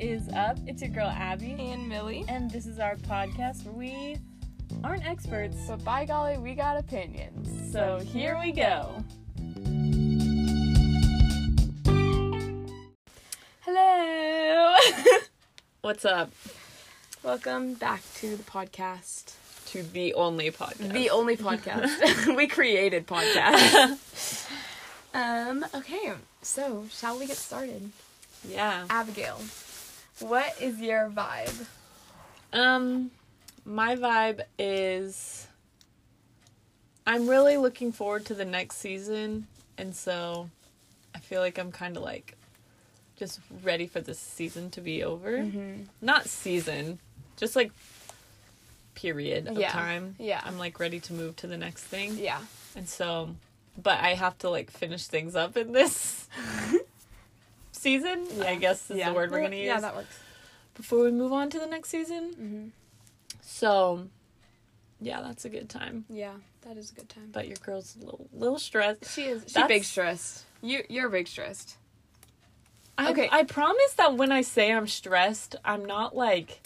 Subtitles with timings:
[0.00, 0.58] is up?
[0.66, 2.24] It's your girl Abby, and Millie.
[2.28, 4.16] and this is our podcast where we
[4.82, 7.72] aren't experts, But by golly, we got opinions.
[7.72, 9.04] so here we go.
[13.60, 14.74] Hello.
[15.82, 16.30] What's up?
[17.22, 19.34] Welcome back to the podcast.
[19.66, 20.92] To the only podcast.
[20.92, 22.36] The only podcast.
[22.36, 24.48] we created podcast.
[25.14, 26.12] um, okay.
[26.42, 27.90] So, shall we get started?
[28.48, 28.86] yeah.
[28.88, 29.38] Abigail,
[30.20, 31.66] what is your vibe?
[32.52, 33.10] Um,
[33.64, 35.46] my vibe is
[37.06, 39.46] I'm really looking forward to the next season,
[39.78, 40.48] and so
[41.14, 42.36] I feel like I'm kind of like
[43.16, 45.38] just ready for this season to be over.
[45.38, 45.82] Mm-hmm.
[46.00, 46.98] Not season,
[47.36, 47.70] just like
[48.94, 49.70] period of Yeah.
[49.72, 50.14] time.
[50.18, 50.40] Yeah.
[50.44, 52.16] I'm like ready to move to the next thing.
[52.18, 52.40] Yeah.
[52.76, 53.30] And so,
[53.82, 56.28] but I have to like finish things up in this
[57.80, 58.26] season.
[58.42, 59.08] I guess is yeah.
[59.08, 60.18] the word we're gonna use Yeah, that works.
[60.74, 62.30] before we move on to the next season.
[62.32, 62.68] Mm-hmm.
[63.42, 64.06] So,
[65.00, 66.04] yeah, that's a good time.
[66.08, 67.30] Yeah, that is a good time.
[67.32, 69.12] But your girl's a little, little stressed.
[69.14, 69.42] She is.
[69.42, 70.44] She's That's- big stressed.
[70.62, 71.76] You you're big stressed.
[72.98, 73.28] I, Okay.
[73.32, 76.60] I promise that when I say I'm stressed, I'm not like.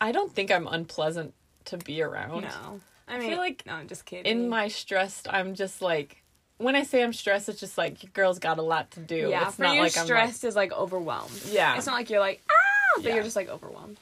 [0.00, 1.32] I don't think I'm unpleasant
[1.66, 2.42] to be around.
[2.42, 4.26] No, I feel mean, like no, I'm just kidding.
[4.26, 6.23] In my stressed, I'm just like.
[6.58, 9.28] When I say I'm stressed, it's just like your girl's got a lot to do.
[9.30, 11.42] yeah, it's for not you, like stressed is like overwhelmed.
[11.50, 12.52] Yeah, It's not like you're like ah,
[12.96, 13.14] but Yeah.
[13.14, 13.98] you're just like overwhelmed.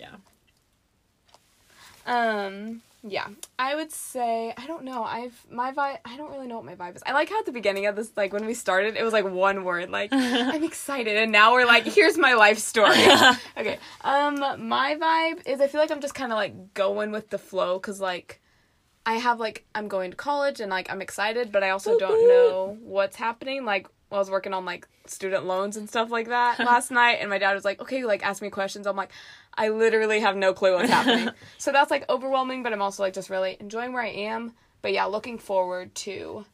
[0.00, 0.16] yeah.
[2.06, 3.28] Um, yeah,
[3.58, 5.02] I would say I don't know.
[5.04, 5.98] I've my vibe.
[6.04, 7.02] I don't really know what my vibe is.
[7.06, 9.24] I like how at the beginning of this, like when we started, it was like
[9.24, 12.96] one word, like I'm excited, and now we're like, here's my life story.
[13.56, 13.78] okay.
[14.02, 17.38] Um, my vibe is I feel like I'm just kind of like going with the
[17.38, 18.40] flow because like.
[19.06, 22.28] I have like I'm going to college and like I'm excited, but I also don't
[22.28, 23.64] know what's happening.
[23.64, 27.30] Like I was working on like student loans and stuff like that last night, and
[27.30, 29.12] my dad was like, "Okay, like ask me questions." I'm like,
[29.54, 31.30] I literally have no clue what's happening.
[31.58, 34.52] so that's like overwhelming, but I'm also like just really enjoying where I am.
[34.82, 36.44] But yeah, looking forward to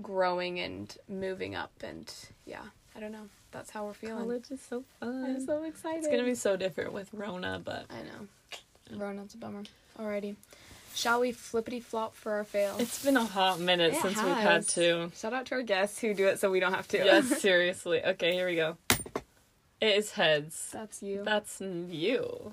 [0.00, 2.12] growing and moving up, and
[2.46, 2.62] yeah,
[2.96, 3.28] I don't know.
[3.50, 4.24] That's how we're feeling.
[4.24, 5.24] College is so fun.
[5.24, 5.98] I'm so excited.
[5.98, 8.98] It's gonna be so different with Rona, but I know.
[8.98, 9.64] Rona's a bummer.
[9.98, 10.36] Alrighty.
[10.94, 12.76] Shall we flippity flop for our fail?
[12.78, 15.10] it's been a hot minute It since we've had to.
[15.14, 16.98] Shout out to our guests who do it so we don't have to.
[16.98, 18.02] Yes, seriously.
[18.04, 18.76] Okay, here we go.
[19.80, 20.70] It is heads.
[20.72, 21.22] That's you.
[21.24, 22.52] That's you.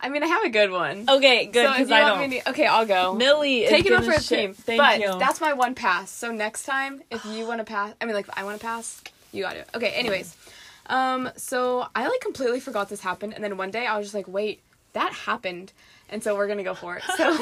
[0.00, 1.04] I mean, I have a good one.
[1.08, 2.30] Okay, good because you I don't.
[2.30, 3.14] to- okay, I'll go.
[3.14, 4.54] Millie is Take it gonna for a team.
[4.54, 5.18] Thank but you.
[5.18, 6.10] that's my one pass.
[6.10, 8.64] So next time, if you want to pass, I mean, like, if I want to
[8.66, 9.02] pass,
[9.32, 9.68] you got it.
[9.74, 10.34] Okay, anyways.
[10.86, 13.34] Um, so I, like, completely forgot this happened.
[13.34, 14.60] And then one day I was just like, wait,
[14.94, 15.72] that happened.
[16.12, 17.02] And so we're to go for it.
[17.16, 17.32] So.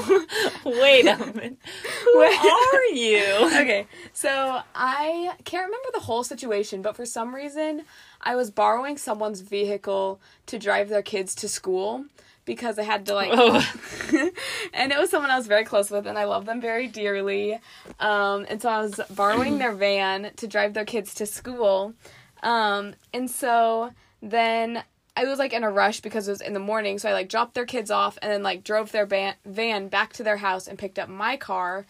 [0.65, 1.59] Wait a minute.
[2.05, 3.25] Who are you?
[3.61, 7.83] okay, so I can't remember the whole situation, but for some reason,
[8.21, 12.05] I was borrowing someone's vehicle to drive their kids to school
[12.45, 13.61] because I had to like, Oh.
[14.73, 17.59] and it was someone I was very close with, and I love them very dearly.
[17.99, 21.95] Um, and so I was borrowing their van to drive their kids to school,
[22.45, 23.91] um, and so
[24.23, 24.85] then.
[25.21, 27.29] I was like in a rush because it was in the morning, so I like
[27.29, 30.79] dropped their kids off and then like drove their van back to their house and
[30.79, 31.85] picked up my car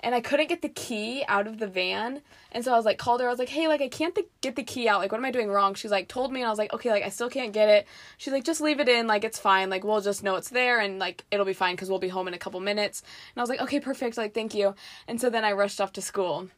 [0.00, 2.20] and I couldn't get the key out of the van.
[2.52, 3.26] And so I was like, called her.
[3.26, 5.00] I was like, hey, like, I can't th- get the key out.
[5.00, 5.74] Like, what am I doing wrong?
[5.74, 6.40] She's like, told me.
[6.40, 7.88] And I was like, okay, like, I still can't get it.
[8.18, 9.06] She's like, just leave it in.
[9.06, 9.68] Like, it's fine.
[9.68, 12.28] Like, we'll just know it's there and, like, it'll be fine because we'll be home
[12.28, 13.02] in a couple minutes.
[13.34, 14.16] And I was like, okay, perfect.
[14.16, 14.74] Like, thank you.
[15.08, 16.48] And so then I rushed off to school.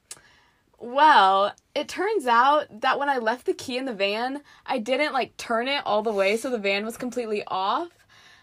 [0.78, 5.12] Well, it turns out that when I left the key in the van, I didn't,
[5.12, 7.89] like, turn it all the way so the van was completely off.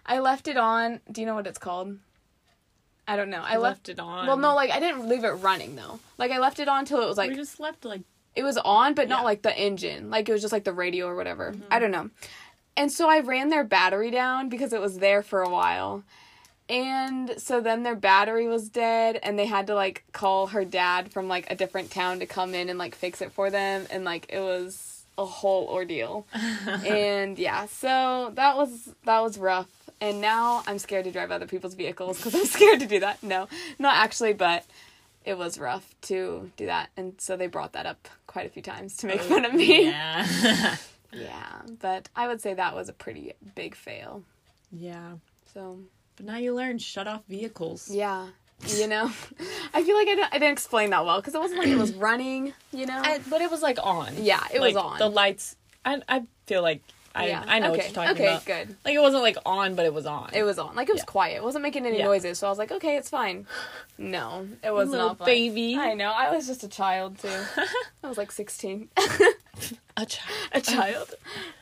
[0.05, 0.99] I left it on.
[1.11, 1.97] Do you know what it's called?
[3.07, 3.41] I don't know.
[3.41, 4.25] I left left it on.
[4.27, 5.99] well, no, like I didn't leave it running though.
[6.17, 8.01] Like I left it on till it was like we just left like
[8.35, 9.17] it was on, but not Yeah.
[9.17, 9.25] Mm-hmm.
[9.25, 10.09] like the engine.
[10.09, 11.53] Like it was just like the radio or whatever.
[11.69, 12.09] I don't know.
[12.75, 16.03] And so I ran their battery down because it was there for a while.
[16.67, 21.11] And so then their battery was dead and they had to like call her dad
[21.11, 24.03] from like a different town to come in and like fix it for them and
[24.03, 26.25] like it was a whole ordeal.
[26.33, 29.69] and yeah, so that was that was rough.
[30.01, 33.21] And now I'm scared to drive other people's vehicles because I'm scared to do that.
[33.23, 33.47] No,
[33.79, 34.65] not actually, but
[35.23, 36.89] it was rough to do that.
[36.97, 39.53] And so they brought that up quite a few times to make oh, fun of
[39.53, 39.87] me.
[39.87, 40.75] Oh, Yeah.
[41.13, 44.23] Yeah, but I would say that was a pretty big fail.
[44.69, 45.13] yeah.
[45.53, 45.79] So,
[46.17, 47.89] But now you learn shut off vehicles.
[47.89, 48.27] yeah,
[48.67, 49.11] you know,
[49.73, 51.77] I feel like I didn't, I didn't explain that well because it wasn't like it
[51.77, 53.01] was running, you know?
[53.03, 54.13] I- but it was like on.
[54.23, 54.97] yeah, it was on.
[54.99, 55.55] The lights.
[55.83, 56.81] I I feel like
[57.13, 57.43] I yeah.
[57.47, 57.77] I know okay.
[57.77, 58.45] what you're talking okay, about.
[58.45, 58.75] good.
[58.83, 60.31] Like it wasn't like on, but it was on.
[60.33, 60.75] It was on.
[60.75, 61.05] Like it was Yeah.
[61.05, 61.35] quiet.
[61.37, 62.05] It wasn't making any Yeah.
[62.05, 62.39] noises.
[62.39, 63.45] So I was like, okay, it's fine.
[63.97, 65.25] No, it was Little not fine.
[65.25, 65.77] baby.
[65.77, 66.11] I know.
[66.11, 67.29] I was just a child too.
[68.03, 68.89] I was like 16.
[69.97, 70.29] A child.
[70.51, 71.13] a child.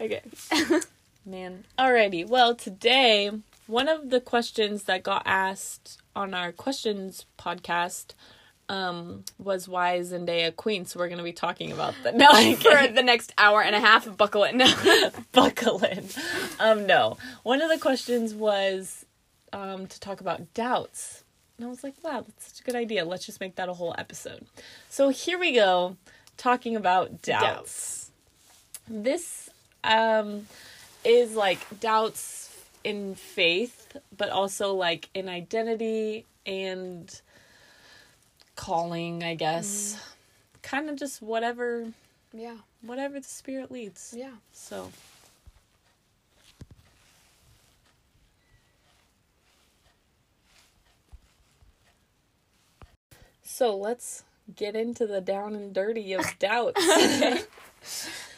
[0.01, 0.21] okay.
[1.25, 1.65] Man.
[1.77, 2.27] Alrighty.
[2.27, 3.29] Well, today,
[3.73, 8.13] one of the questions that got asked on our questions podcast
[8.69, 10.85] um, was why is Zendaya queen?
[10.85, 12.15] So we're going to be talking about that.
[12.15, 14.61] No, I'm For the next hour and a half, buckle in,
[15.31, 16.07] buckle in.
[16.59, 17.17] Um, no.
[17.41, 19.07] One of the questions was
[19.51, 21.23] um, to talk about doubts.
[21.57, 23.03] And I was like, wow, that's such a good idea.
[23.03, 24.45] Let's just make that a whole episode.
[24.87, 25.97] So here we go,
[26.37, 28.11] talking about doubts.
[28.87, 29.49] This
[29.83, 30.45] um,
[31.03, 32.42] is like doubts
[32.83, 37.21] in faith, but also like in identity and
[38.55, 39.95] calling, I guess.
[39.95, 40.09] Mm-hmm.
[40.61, 41.85] Kind of just whatever
[42.33, 42.55] yeah.
[42.81, 44.13] whatever the spirit leads.
[44.17, 44.31] Yeah.
[44.53, 44.91] So
[53.53, 54.23] So let's
[54.55, 56.81] get into the down and dirty of doubts.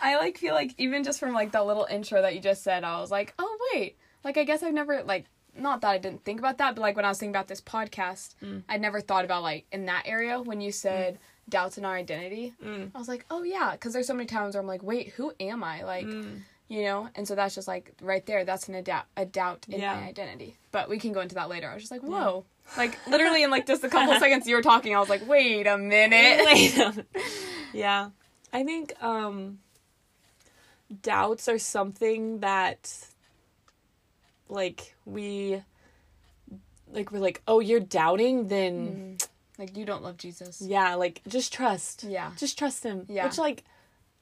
[0.02, 2.84] I like feel like even just from like that little intro that you just said,
[2.84, 3.96] I was like, oh wait,
[4.26, 5.26] like I guess I've never like
[5.58, 7.62] not that I didn't think about that, but like when I was thinking about this
[7.62, 8.34] podcast,
[8.68, 11.18] I never thought about like in that area when you said
[11.48, 12.54] doubts in our identity.
[12.62, 12.92] Mm.
[12.94, 15.32] I was like, oh yeah, because there's so many times where I'm like, wait, who
[15.40, 15.84] am I?
[15.84, 16.40] Like, Mm.
[16.68, 18.44] you know, and so that's just like right there.
[18.44, 19.96] That's an a doubt, a doubt in Yeah.
[19.96, 20.58] my identity.
[20.74, 21.70] But we can go into that later.
[21.70, 22.44] I was just like, whoa,
[22.76, 25.68] like literally in like just a couple seconds you were talking, I was like, wait
[25.68, 26.42] a minute.
[26.46, 27.08] Wait a minute.
[27.74, 28.10] yeah.
[28.52, 29.60] I think um
[31.02, 33.08] doubts are something that
[34.50, 35.62] like we
[36.92, 38.88] like we're like, "Oh, you're doubting, then
[39.20, 39.62] mm-hmm.
[39.62, 40.62] like you don't love Jesus.
[40.62, 42.32] yeah, like just trust." Yeah.
[42.38, 43.06] Just trust him.
[43.10, 43.26] Yeah.
[43.26, 43.64] Which like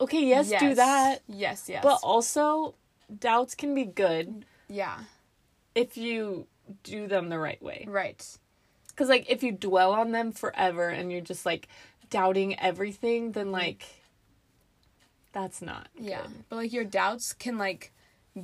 [0.02, 1.22] okay, yes, do that.
[1.28, 1.84] Yes, yes.
[1.84, 2.76] But also
[3.20, 5.00] doubts can be good yeah,
[5.76, 6.48] if you
[6.84, 7.86] do them the right way.
[7.88, 8.38] right.
[8.96, 11.68] Cuz like if you dwell on them forever and you're just like
[12.10, 13.54] doubting everything, then mm-hmm.
[13.54, 13.86] like
[15.32, 16.22] that's not Yeah.
[16.22, 16.44] good.
[16.50, 17.92] But like your doubts can like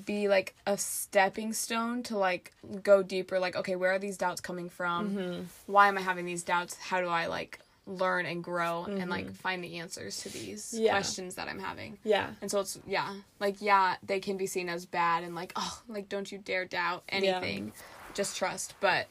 [0.05, 2.53] be like a stepping stone to like
[2.83, 5.09] go deeper like okay, where are these doubts coming from?
[5.15, 5.41] Mm-hmm.
[5.65, 6.75] Why am I having these doubts?
[6.75, 10.83] How do I like learn and grow and like find the answers to these Mm-hmm.
[10.83, 10.91] Yeah.
[10.91, 11.97] questions that I'm having?
[12.03, 12.27] Yeah.
[12.41, 15.81] And so it's yeah, like yeah, they can be seen as bad and like oh,
[15.87, 17.71] like don't you dare doubt anything.
[18.13, 18.75] Just trust.
[18.79, 19.07] But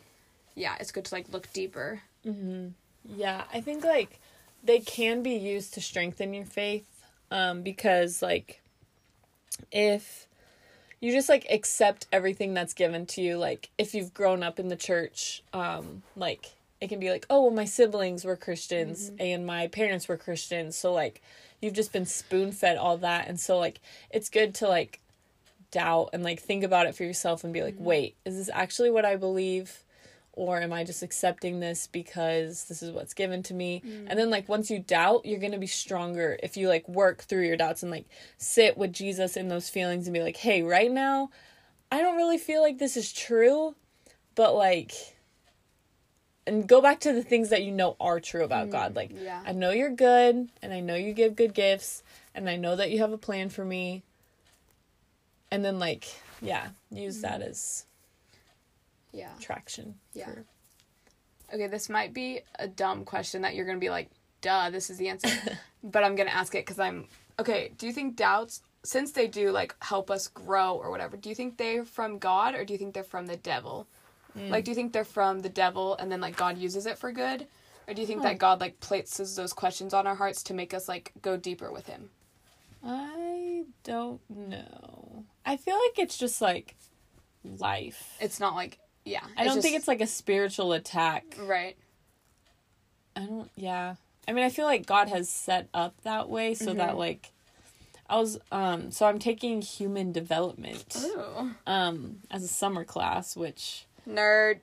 [0.54, 2.02] yeah, it's good to like look deeper.
[3.04, 4.20] Yeah, I think like
[4.62, 6.86] they can be used to strengthen your faith
[7.32, 8.60] um because like
[9.72, 10.27] if
[11.00, 14.68] you just like accept everything that's given to you like if you've grown up in
[14.68, 19.46] the church um like it can be like oh well my siblings were Christians and
[19.46, 21.22] my parents were Christians so like
[21.60, 23.28] you've just been spoon-fed all that.
[23.28, 23.80] And so like
[24.10, 25.00] it's good to like
[25.70, 28.90] doubt and like think about it for yourself and be like wait is this actually
[28.90, 29.82] what I believe
[30.38, 33.82] or am I just accepting this because this is what's given to me?
[33.84, 34.06] Mm.
[34.08, 37.22] And then like once you doubt, you're going to be stronger if you like work
[37.22, 38.06] through your doubts and like
[38.38, 41.30] sit with Jesus in those feelings and be like, "Hey, right now,
[41.90, 43.74] I don't really feel like this is true,
[44.36, 44.92] but like
[46.46, 48.94] and go back to the things that you know are true about mm, God.
[48.94, 49.42] Like yeah.
[49.44, 52.92] I know you're good and I know you give good gifts and I know that
[52.92, 54.04] you have a plan for me."
[55.50, 56.06] And then like,
[56.40, 57.48] yeah, use that mm.
[57.48, 57.86] as
[59.12, 59.30] Yeah.
[59.40, 59.94] traction.
[60.14, 60.26] Yeah.
[60.26, 60.44] for-
[61.54, 64.10] Okay, this might be a dumb question that you're gonna be like,
[64.42, 65.30] duh, this is the answer.
[65.82, 67.06] but I'm gonna ask it because I'm
[67.38, 67.72] okay.
[67.78, 71.34] Do you think doubts, since they do like help us grow or whatever, do you
[71.34, 73.86] think they're from God or do you think they're from the devil?
[74.36, 74.50] Mm.
[74.50, 77.12] Like, do you think they're from the devil and then like God uses it for
[77.12, 77.46] good,
[77.88, 80.74] or do you think that God like places those questions on our hearts to make
[80.74, 82.10] us like go deeper with Him?
[82.84, 85.24] I don't know.
[85.46, 86.76] I feel like it's just like
[87.42, 88.16] life.
[88.20, 89.24] It's not like yeah.
[89.36, 91.24] I don't think it's like a spiritual attack.
[91.40, 91.76] right.
[93.16, 93.96] I don't yeah.
[94.28, 97.32] I mean, I feel like God has set up that way so that like
[98.08, 101.50] I was um so I'm taking human development Ooh.
[101.66, 104.60] um as a summer class, which Nerd.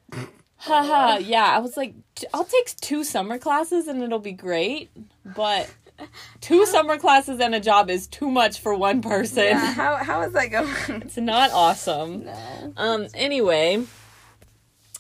[0.58, 1.94] haha, yeah, I was like
[2.34, 4.90] I'll take two summer classes and it'll be great,
[5.36, 5.70] but
[6.42, 9.56] two summer classes and a job is too much for one person.
[9.56, 11.02] how how is that going?
[11.02, 12.26] It's not awesome.
[12.26, 12.74] no.
[12.78, 13.84] Um anyway,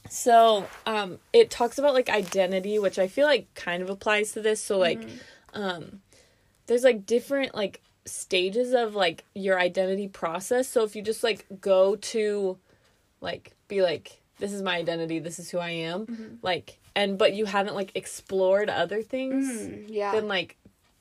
[0.09, 4.41] so um it talks about like identity, which I feel like kind of applies to
[4.41, 4.61] this.
[4.61, 5.01] So like
[5.53, 6.01] um
[6.67, 10.67] there's like different like stages of like your identity process.
[10.67, 12.57] So if you just like go to
[13.21, 17.33] like be like this is my identity, this is who I am, like and but
[17.33, 20.11] you haven't like explored other things, Yeah.
[20.11, 20.57] then like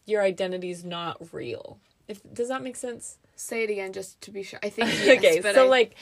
[0.06, 1.78] your identity's not real.
[2.08, 3.16] If does that make sense?
[3.36, 4.60] Say it again just to be sure.
[4.62, 5.94] I think yes, okay, so I- like,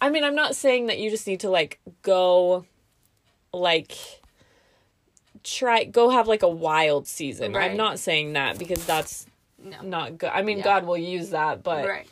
[0.00, 2.64] I mean, I'm not saying that you just need to like go,
[3.52, 3.96] like,
[5.42, 7.52] try go have like a wild season.
[7.52, 7.70] Right.
[7.70, 9.26] I'm not saying that because that's
[9.62, 9.80] No.
[9.82, 10.30] not good.
[10.30, 10.64] I mean, Yeah.
[10.64, 12.08] God will use that, but right.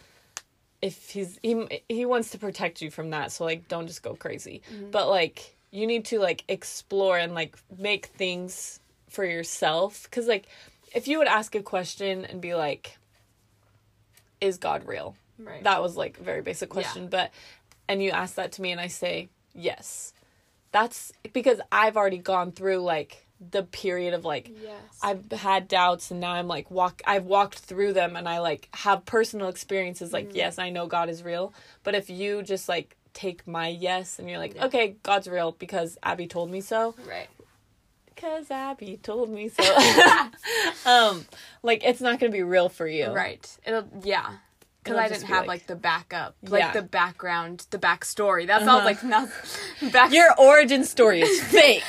[0.82, 4.14] if he's he he wants to protect you from that, so like don't just go
[4.14, 4.62] crazy.
[4.72, 4.90] Mm-hmm.
[4.90, 10.46] But like you need to like explore and like make things for yourself cuz like
[10.94, 12.96] if you would ask a question and be like
[14.40, 15.16] is God real?
[15.38, 15.62] Right.
[15.64, 17.30] That was like a very basic question, but
[17.88, 20.12] and you ask that to me and I say yes.
[20.72, 24.80] That's because I've already gone through like the period of like yes.
[25.02, 28.68] I've had doubts and now I'm like walk I've walked through them and I like
[28.74, 30.36] have personal experiences like Mm-hmm.
[30.36, 31.52] yes I know God is real
[31.84, 34.66] but if you just like take my yes and you're like Yeah.
[34.66, 37.28] okay God's real because Abby told me so right.
[38.16, 39.62] cuz Abby told me so
[40.86, 41.26] um
[41.62, 43.46] like it's not going to be real for you Right.
[43.66, 44.36] It'll yeah.
[44.86, 46.72] Because I didn't have like- like, the backup, like Yeah.
[46.72, 48.46] the background, the backstory.
[48.46, 48.66] That Uh-huh.
[48.66, 49.28] sounds like not
[49.92, 50.12] back.
[50.12, 51.82] your origin story is fake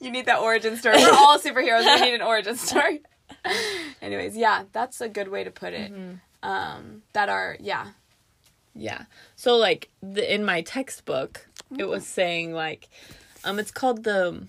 [0.00, 0.96] you need that origin story.
[0.96, 1.84] We're all superheroes.
[1.84, 3.02] We need an origin story.
[4.02, 5.92] Anyways, yeah, that's a good way to put it.
[5.92, 6.48] Mm-hmm.
[6.48, 7.88] Um, that are yeah,
[8.74, 9.02] Yeah.
[9.36, 11.46] So like the in my textbook,
[11.78, 12.88] it was saying like,
[13.44, 14.46] um, it's called the.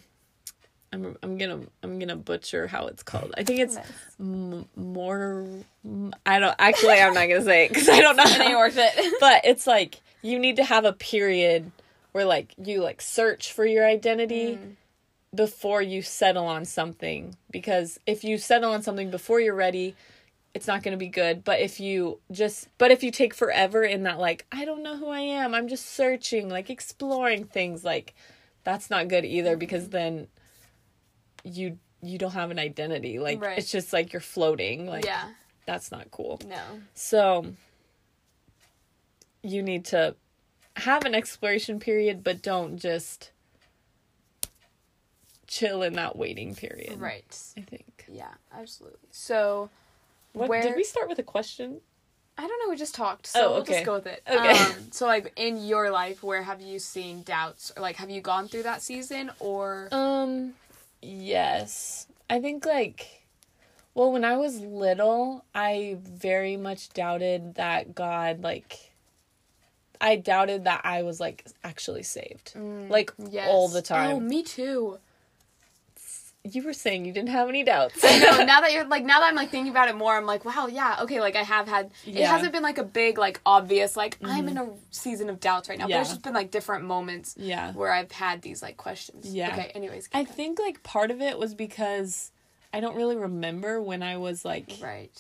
[0.93, 3.33] I'm I'm gonna I'm gonna butcher how it's called.
[3.35, 3.77] I think it's
[4.19, 5.45] m- more.
[5.83, 7.01] m- I don't actually.
[7.01, 8.23] I'm not gonna say it because I don't know.
[8.23, 9.15] ain't worth it.
[9.19, 11.71] but it's like you need to have a period
[12.13, 14.75] where like you like search for your identity mm.
[15.35, 19.95] before you settle on something because if you settle on something before you're ready
[20.53, 23.83] it's not going to be good but if you just but if you take forever
[23.83, 27.83] in that like i don't know who i am i'm just searching like exploring things
[27.83, 28.13] like
[28.63, 29.91] that's not good either because mm.
[29.91, 30.27] then
[31.43, 33.57] you you don't have an identity like Right.
[33.57, 35.29] it's just like you're floating like yeah,
[35.65, 36.62] that's not cool no,
[36.93, 37.53] so
[39.41, 40.15] you need to
[40.77, 43.31] have an exploration period, but don't just
[45.47, 47.00] chill in that waiting period.
[47.00, 48.05] right, I think.
[48.09, 49.00] yeah, absolutely.
[49.12, 49.69] So
[50.33, 51.79] What Where- did we start with a question?
[52.35, 52.71] I don't know.
[52.71, 53.73] We just talked, so Oh, we'll okay.
[53.73, 54.23] just go with it.
[54.27, 54.50] Okay.
[54.50, 58.21] Um, so like in your life, where have you seen doubts, or like have you
[58.21, 60.55] gone through that season, or Um
[61.03, 62.07] yes.
[62.29, 63.24] I think like
[63.95, 68.91] well, when I was little, I very much doubted that God like
[70.01, 72.53] I doubted that I was like actually saved.
[72.55, 73.48] Mm, like yes.
[73.50, 74.15] all the oh, time.
[74.15, 75.00] Oh, me too.
[76.45, 78.03] You were saying you didn't have any doubts.
[78.03, 78.43] I know.
[78.45, 80.67] Now that you're like, now that I'm like thinking about it more, I'm like, wow,
[80.67, 81.21] yeah, okay.
[81.21, 81.89] Like I have had.
[82.03, 82.23] Yeah.
[82.23, 85.69] It hasn't been like a big, like obvious, like I'm in a season of doubts
[85.69, 85.85] right now.
[85.85, 86.01] But Yeah.
[86.01, 87.71] it's just been like different moments yeah.
[87.71, 89.33] where I've had these like questions.
[89.33, 89.53] Yeah.
[89.53, 89.71] Okay.
[89.73, 90.09] Anyways.
[90.13, 90.35] I going.
[90.35, 92.31] think like part of it was because
[92.73, 95.12] I don't really remember when I was like Right.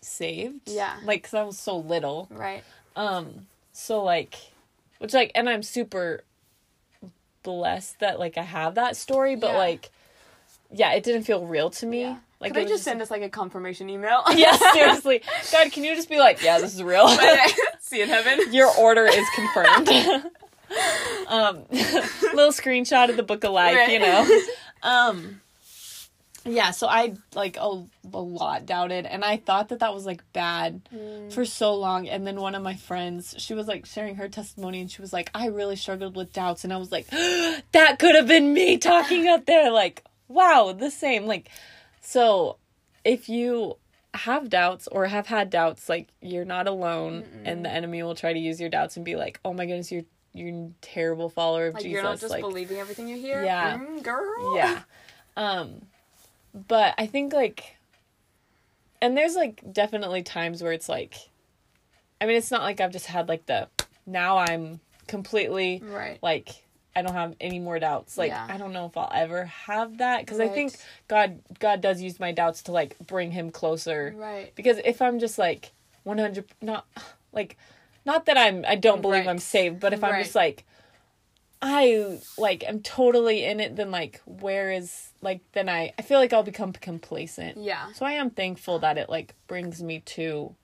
[0.00, 0.62] saved.
[0.68, 0.96] Yeah.
[1.04, 2.26] Like cuz I was so little.
[2.32, 2.64] Right.
[2.96, 4.34] Um so like
[4.98, 6.24] which like and I'm super
[7.44, 9.58] blessed that like I have that story but Yeah.
[9.58, 9.90] like
[10.72, 12.02] yeah, it didn't feel real to me.
[12.02, 12.16] Yeah.
[12.40, 14.22] Like Could they just send us like a confirmation email?
[14.34, 15.22] Yes, seriously.
[15.52, 17.08] God, can you just be like, yeah, this is real?
[17.80, 18.52] See in heaven.
[18.52, 19.88] Your order is confirmed.
[21.28, 23.90] um, little screenshot of the book of life, Right.
[23.90, 24.40] you know.
[24.82, 25.40] Um,
[26.46, 27.62] yeah, so I like a,
[28.12, 30.82] a lot doubted, and I thought that that was like bad
[31.30, 32.06] for so long.
[32.08, 35.12] And then one of my friends, she was like sharing her testimony, and she was
[35.12, 38.76] like, "I really struggled with doubts," and I was like, "That could have been me
[38.76, 41.26] talking up there." Like, wow, the same.
[41.26, 41.48] Like,
[42.00, 42.56] so
[43.04, 43.76] if you
[44.14, 48.32] have doubts or have had doubts, like you're not alone, and the enemy will try
[48.32, 51.68] to use your doubts and be like, "Oh my goodness, you're you're a terrible follower
[51.68, 51.74] of Jesus.
[51.74, 53.42] Like Jesus." you're not just like, believing everything you hear.
[53.44, 53.78] Yeah.
[53.78, 54.56] Mm, girl.
[54.56, 54.82] yeah.
[55.36, 55.82] Um,
[56.54, 57.76] but I think like,
[59.02, 61.14] and there's like definitely times where it's like,
[62.20, 63.68] I mean, it's not like I've just had like the
[64.06, 66.18] now I'm completely Right.
[66.22, 66.63] like
[66.96, 68.16] I don't have any more doubts.
[68.16, 68.46] Like Yeah.
[68.48, 70.76] I don't know if I'll ever have that because I think
[71.08, 74.14] God God does use my doubts to like bring Him closer.
[74.16, 74.52] Right.
[74.54, 75.72] Because if I'm just like
[76.04, 76.86] 100 not
[77.32, 77.56] like
[78.04, 79.30] not that I'm I don't believe Right.
[79.30, 80.22] I'm saved, but if I'm Right.
[80.24, 80.64] just like
[81.62, 86.18] I like am totally in it then like where is like then I I feel
[86.18, 87.56] like I'll become complacent.
[87.56, 87.90] Yeah.
[87.92, 90.54] So I am thankful that it like brings me to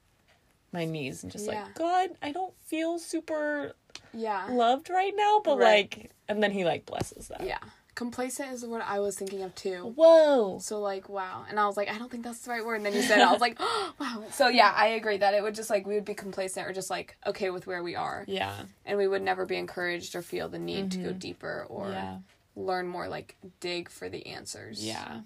[0.73, 1.65] my knees and just Yeah.
[1.65, 3.75] like God, I don't feel super
[4.15, 4.47] Yeah.
[4.51, 5.91] loved right now, but Right.
[5.95, 7.47] like and then he like blesses that.
[7.47, 7.59] Yeah.
[7.97, 9.93] Complacent is what I was thinking of too.
[9.97, 10.59] Whoa.
[10.61, 12.77] So like wow, and I was like, I don't think that's the right word.
[12.77, 14.25] And then you said, it, I was like, oh, wow.
[14.31, 16.89] So yeah, I agree that it would just like we would be complacent or just
[16.89, 18.55] like okay with where we are, Yeah.
[18.87, 21.93] and we would never be encouraged or feel the need to go deeper or Mm-hmm.
[21.95, 22.19] Yeah.
[22.57, 24.83] learn more, like dig for the answers.
[24.87, 25.21] Yeah.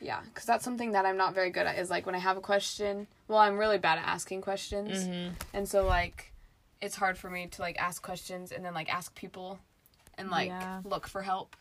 [0.00, 1.78] yeah, because that's something that I'm not very good at.
[1.78, 3.06] Is like when I have a question.
[3.28, 5.34] Well, I'm really bad at asking questions, Mm-hmm.
[5.52, 6.32] and so like
[6.82, 9.58] it's hard for me to like ask questions and then like ask people
[10.16, 10.80] and like Yeah.
[10.84, 11.56] look for help.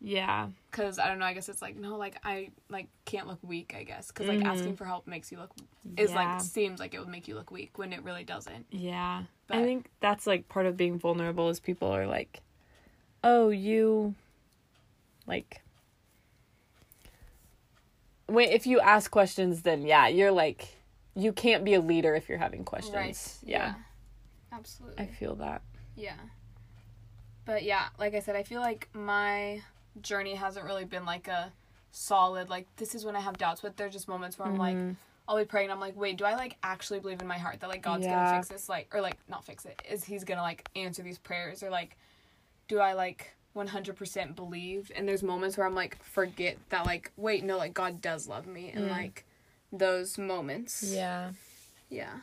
[0.00, 0.48] Yeah.
[0.70, 1.24] because I don't know.
[1.24, 3.74] I guess it's like no, like I like can't look weak.
[3.76, 4.44] I guess because like Mhm.
[4.46, 5.50] asking for help makes you look
[5.96, 6.16] is Yeah.
[6.16, 8.66] like seems like it would make you look weak when it really doesn't.
[8.70, 9.24] Yeah.
[9.46, 12.40] But- I think that's like part of being vulnerable is people are like,
[13.24, 14.14] "Oh, you
[15.26, 15.62] like
[18.26, 20.68] when if you ask questions then yeah, you're like
[21.14, 23.74] you can't be a leader if you're having questions." Yeah.
[24.56, 25.02] Absolutely.
[25.04, 25.62] I feel that.
[25.96, 26.16] Yeah.
[27.44, 29.62] But yeah, like I said, I feel like my
[30.02, 31.52] journey hasn't really been like a
[31.90, 34.76] solid like this is when I have doubts, but there's just moments where I'm like
[34.76, 34.96] Mhm.
[35.28, 37.60] I'll be praying and I'm like, wait, do I like actually believe in my heart
[37.60, 38.14] that like God's Yeah.
[38.26, 41.18] gonna fix this like or like not fix it, is he's gonna like answer these
[41.18, 41.96] prayers or like
[42.68, 47.42] do I like 100% believe and there's moments where I'm like forget that like wait
[47.42, 48.90] no like God does love me and Mm.
[48.90, 49.24] like
[49.72, 50.82] those moments.
[50.82, 51.32] Yeah.
[51.88, 52.18] Yeah.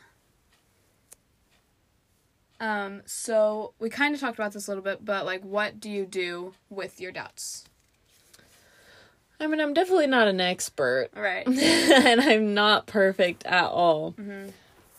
[2.63, 5.89] Um, so we kind of talked about this a little bit, but like, what do
[5.89, 7.65] you do with your doubts?
[9.38, 11.46] I mean, I'm definitely not an expert, Right.
[11.48, 14.12] and I'm not perfect at all.
[14.12, 14.48] hmm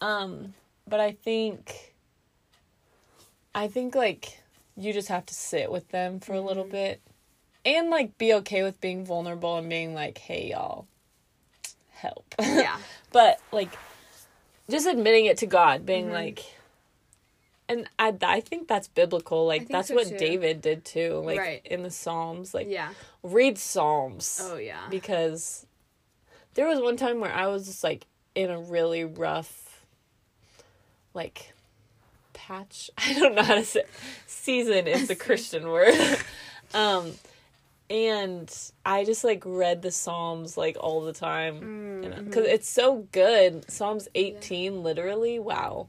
[0.02, 0.52] Um,
[0.86, 1.94] but I think,
[3.54, 4.40] I think like
[4.76, 7.00] you just have to sit with them for a little bit,
[7.64, 10.86] and like be okay with being vulnerable and being like, "Hey, y'all,
[11.92, 12.76] help." Yeah.
[13.10, 13.70] but like,
[14.68, 16.12] just admitting it to God, being Mhm.
[16.12, 16.44] like.
[17.68, 19.46] And I, I think that's biblical.
[19.46, 20.18] Like that's so, what too.
[20.18, 21.22] David did too.
[21.24, 21.62] Like Right.
[21.64, 22.90] in the Psalms, like Yeah.
[23.22, 24.86] read Psalms Oh yeah.
[24.90, 25.66] because
[26.54, 29.86] there was one time where I was just like in a really rough
[31.14, 31.52] like
[32.32, 32.90] patch.
[32.98, 33.84] I don't know how to say
[34.26, 35.94] season is the Christian word.
[36.74, 37.12] um
[37.90, 38.54] and
[38.84, 41.60] I just like read the Psalms like all the time
[42.02, 43.70] Mm, because it's so good.
[43.70, 45.88] Psalms 18 literally, wow.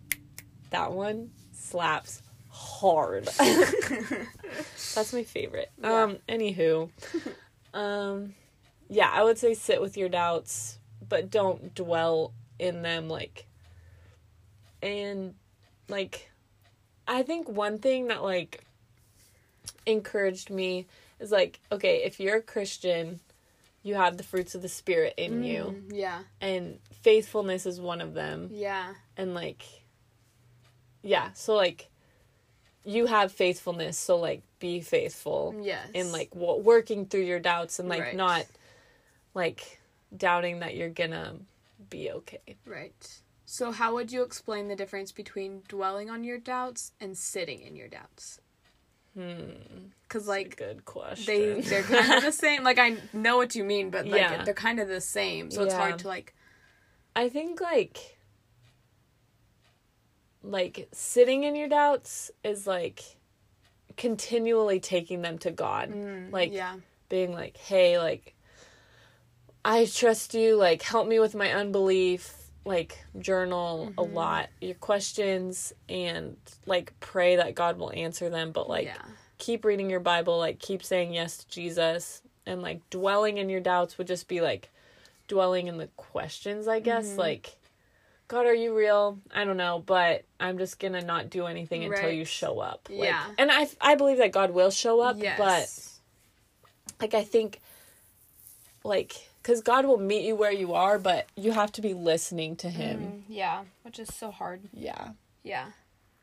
[0.71, 1.31] That one
[1.75, 3.25] slaps hard.
[4.95, 5.69] That's my favorite.
[5.81, 6.03] Yeah.
[6.03, 6.89] Um anywho,
[7.73, 8.33] um
[8.87, 13.45] yeah, I would say sit with your doubts, but don't dwell in them like
[14.81, 15.33] and
[15.89, 16.31] like
[17.07, 18.63] I think one thing that like
[19.85, 20.87] encouraged me
[21.19, 23.19] is like okay, if you're a Christian,
[23.83, 26.19] you have the fruits of the spirit in you Mm, yeah.
[26.39, 28.93] and faithfulness is one of them Yeah.
[29.17, 29.63] and like
[31.05, 31.89] yeah so like
[32.83, 35.87] you have faithfulness so like be faithful Yes.
[35.93, 38.15] in like w- working through your doubts and like Right.
[38.15, 38.45] not
[39.33, 39.79] like
[40.15, 41.35] doubting that you're gonna
[41.89, 43.21] be okay Right.
[43.45, 47.75] So how would you explain the difference between dwelling on your doubts and sitting in
[47.75, 48.39] your doubts?
[49.13, 49.51] hmm
[50.03, 52.63] Because like good question they they're kind of the same.
[52.63, 54.43] Like I know what you mean, but like Yeah.
[54.43, 55.51] they're kind of the same.
[55.51, 56.33] So it's hard to like.
[57.15, 58.14] i think like
[60.45, 63.03] like sitting in your doubts is like
[63.97, 66.75] continually taking them to god Mm, Like, yeah.
[67.09, 68.35] being like, hey, like,
[69.63, 72.33] I trust you, like, help me with my unbelief,
[72.65, 74.13] like, journal a Mm-hmm.
[74.13, 78.97] lot, your questions, and, like, pray that God will answer them, but, like, yeah.
[79.37, 83.61] keep reading your Bible, like, keep saying yes to Jesus, and, like, dwelling in your
[83.61, 84.69] doubts would just be, like,
[85.27, 87.17] dwelling in the questions, I guess, Mhm.
[87.17, 87.57] like,
[88.27, 89.19] God, are you real?
[89.33, 92.87] I don't know, but I'm just gonna not do anything until you show up.
[92.89, 93.23] Like, Yeah.
[93.37, 95.37] And I, I believe that God will show up, yes.
[95.37, 97.61] but like I think
[98.83, 102.55] like cuz God will meet you where you are, but you have to be listening
[102.57, 102.99] to him.
[102.99, 104.61] Mm, yeah, which is so hard.
[104.73, 105.09] Yeah.
[105.43, 105.67] Yeah.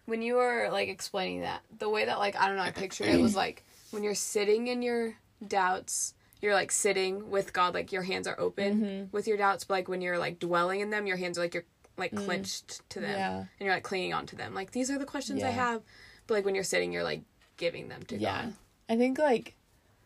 [0.07, 3.09] When you were like explaining that, the way that like I don't know, I pictured
[3.09, 5.15] it was like when you're sitting in your
[5.47, 9.17] doubts, you're like sitting with God, like your hands are open Mm-hmm.
[9.17, 11.55] with your doubts, but like when you're like dwelling in them, your hands are like
[11.55, 11.65] you're
[11.97, 13.11] like clenched to them.
[13.11, 13.17] Mm.
[13.19, 13.39] Yeah.
[13.39, 14.55] And you're like clinging on to them.
[14.55, 15.83] Like these are the questions I have.
[16.27, 17.23] But like when you're sitting, you're like
[17.57, 18.43] giving them to Yeah.
[18.45, 18.55] God.
[18.89, 19.55] I think like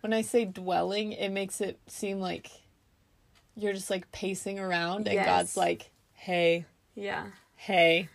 [0.00, 2.50] when I say dwelling, it makes it seem like
[3.56, 5.26] you're just like pacing around and Yes.
[5.26, 7.26] God's like, "Hey, Yeah.
[7.56, 8.08] hey,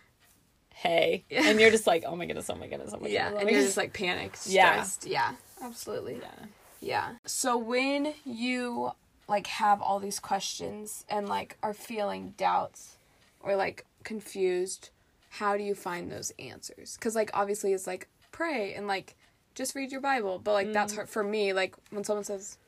[0.74, 1.42] hey." Yeah.
[1.48, 3.24] And you're just like, "Oh my goodness, oh my goodness, oh my Yeah.
[3.30, 4.72] goodness." And you're just like panicked, Yeah.
[4.72, 5.06] stressed.
[5.06, 5.32] Yeah.
[5.60, 6.18] Absolutely.
[6.20, 6.46] yeah.
[6.80, 7.10] Yeah.
[7.26, 8.92] So when you
[9.28, 12.96] like have all these questions and like are feeling doubts
[13.42, 14.90] or like confused,
[15.30, 16.96] how do you find those answers?
[16.98, 19.16] Cuz like obviously it's like pray and like
[19.54, 22.58] just read your Bible, but like that's hard for me like when someone says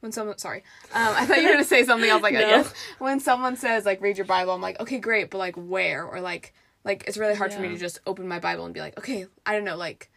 [0.00, 0.62] when someone sorry.
[0.92, 2.40] Um I thought you were going to say something else like No.
[2.40, 2.72] yes.
[2.98, 6.20] When someone says like read your Bible, I'm like okay, great, but like where or
[6.20, 6.52] like
[6.84, 9.26] like it's really hard for me to just open my Bible and be like, okay,
[9.44, 10.10] I don't know, like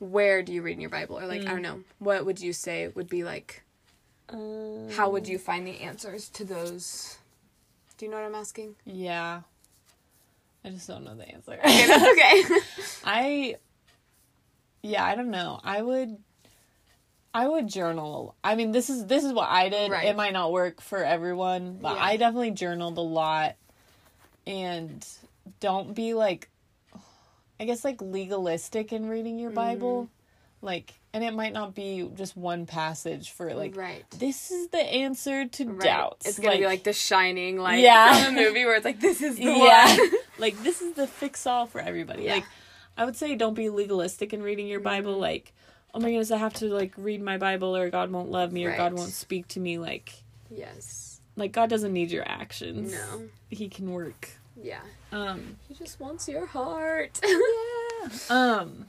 [0.00, 1.18] where do you read in your Bible?
[1.18, 3.62] Or like, I don't know, what would you say would be like,
[4.28, 7.18] Um, how would you find the answers to those?
[7.98, 8.76] Do you know what I'm asking?
[8.86, 9.42] Yeah.
[10.64, 11.52] I just don't know the answer.
[11.64, 12.98] Okay, that's okay.
[13.04, 13.56] I
[14.82, 15.60] yeah, I don't know.
[15.62, 16.16] I would
[17.34, 18.34] I would journal.
[18.42, 19.90] I mean, this is this is what I did.
[19.90, 20.06] Right.
[20.06, 22.04] It might not work for everyone, but Yeah.
[22.04, 23.56] I definitely journaled a lot.
[24.46, 25.06] And
[25.60, 26.48] don't be like
[27.60, 30.04] I guess like legalistic in reading your Bible.
[30.04, 30.66] Mm-hmm.
[30.66, 34.04] Like and it might not be just one passage for like right.
[34.18, 35.80] this is the answer to Right.
[35.80, 36.26] doubts.
[36.26, 38.24] It's gonna be like The Shining, like Yeah.
[38.24, 39.96] from a movie where it's like this is the yeah.
[39.96, 40.10] one.
[40.38, 42.24] like this is the fix all for everybody.
[42.24, 42.34] Yeah.
[42.34, 42.44] Like
[42.96, 45.20] I would say don't be legalistic in reading your Bible Mm-hmm.
[45.22, 45.52] like
[45.94, 48.64] oh my goodness I have to like read my Bible or God won't love me
[48.66, 50.12] or God won't speak to me like
[50.50, 51.20] yes.
[51.36, 52.92] like God doesn't need your actions.
[52.92, 53.22] No.
[53.48, 54.28] He can work.
[54.62, 54.80] Yeah.
[55.12, 57.18] Um He just wants your heart.
[58.00, 58.10] Yeah.
[58.30, 58.86] Um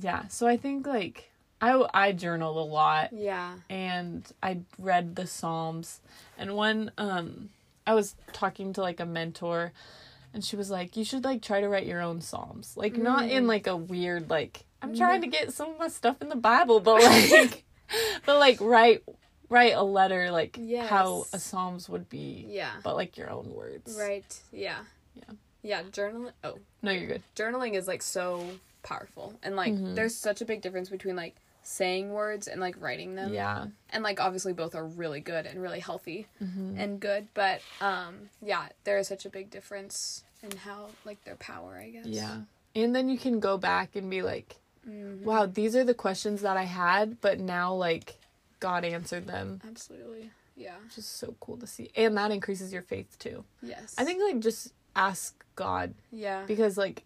[0.00, 3.54] Yeah, so I think like I I journaled a lot yeah.
[3.70, 6.00] and I read the Psalms.
[6.36, 7.50] And when um
[7.86, 9.72] I was talking to like a mentor
[10.34, 12.76] and she was like, You should like try to write your own Psalms.
[12.76, 16.20] Like not in like a weird like I'm trying to get some of my stuff
[16.20, 17.64] in the Bible, but like
[18.26, 19.04] but like write
[19.48, 22.44] write a letter like how a Psalms would be.
[22.48, 22.72] Yeah.
[22.82, 23.96] But like your own words.
[23.96, 24.40] Right.
[24.50, 24.78] Yeah.
[25.14, 25.34] Yeah.
[25.62, 25.82] Yeah.
[25.84, 26.32] Journaling.
[26.42, 27.22] Oh, No, you're good.
[27.36, 28.44] journaling is like so
[28.82, 29.94] powerful, and like Mm-hmm.
[29.94, 33.32] there's such a big difference between like saying words and like writing them.
[33.32, 33.66] Yeah.
[33.90, 36.78] And like obviously both are really good and really healthy Mm-hmm.
[36.78, 41.36] and good, but um yeah, there is such a big difference in how like their
[41.36, 42.06] power, I guess.
[42.06, 42.38] Yeah.
[42.74, 44.56] And then you can go back and be like,
[44.88, 45.22] Mhm.
[45.22, 48.16] wow, these are the questions that I had, but now like
[48.58, 49.60] God answered them.
[49.66, 50.30] Absolutely.
[50.56, 50.74] Yeah.
[50.84, 51.90] Which is so cool to see.
[51.96, 53.44] And that increases your faith too.
[53.62, 53.94] Yes.
[53.96, 56.42] I think like just ask God Yeah.
[56.48, 57.04] because like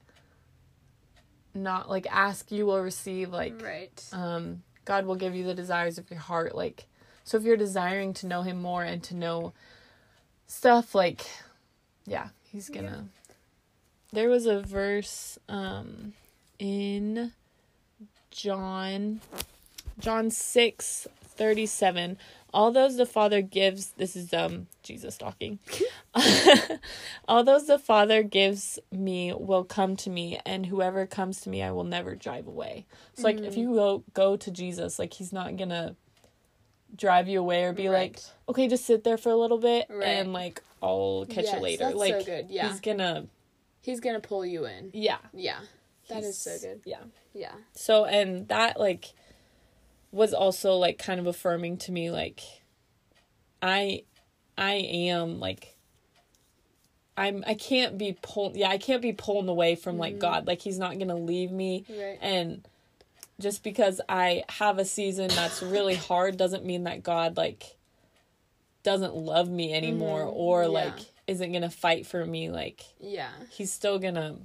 [1.56, 4.08] not like ask you will receive like right.
[4.12, 6.86] um God will give you the desires of your heart like
[7.24, 9.52] so if you're desiring to know him more and to know
[10.46, 11.26] stuff like
[12.06, 13.04] yeah, he's going to
[14.12, 16.12] There was a verse um
[16.58, 17.32] in
[18.30, 19.20] John
[19.98, 22.18] John 6 37
[22.56, 25.58] all those the father gives this is um jesus talking
[27.28, 31.62] all those the father gives me will come to me and whoever comes to me
[31.62, 35.32] i will never drive away so like if you go go to jesus like he's
[35.32, 35.94] not gonna
[36.96, 40.06] drive you away or be like okay just sit there for a little bit Right.
[40.06, 42.68] and like i'll catch Yes, you later that's so like good, yeah.
[42.70, 43.26] he's gonna
[43.82, 44.90] He's gonna pull you in.
[44.94, 45.60] yeah Yeah.
[46.08, 46.80] That is so good.
[46.84, 47.02] yeah
[47.34, 47.52] Yeah.
[47.72, 49.12] so and that like
[50.12, 52.40] was also like kind of affirming to me like
[53.62, 54.04] I
[54.56, 55.76] I am like
[57.16, 60.20] I'm I can't be pulled yeah, I can't be pulling away from like mm-hmm.
[60.20, 60.46] God.
[60.46, 62.18] Like he's not going to leave me Right.
[62.20, 62.66] and
[63.40, 67.76] just because I have a season that's really hard doesn't mean that God like
[68.82, 70.36] doesn't love me anymore mm-hmm.
[70.36, 70.68] or yeah.
[70.68, 70.94] like
[71.26, 73.30] isn't going to fight for me like Yeah.
[73.50, 74.36] he's still gonna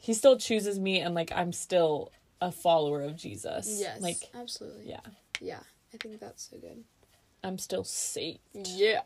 [0.00, 2.12] he still chooses me and like i'm still
[2.48, 4.00] a follower of jesus Yes.
[4.02, 4.88] like absolutely.
[4.88, 5.00] yeah
[5.40, 5.60] Yeah.
[5.94, 6.82] I think that's so good.
[7.44, 9.00] i'm still safe Yeah.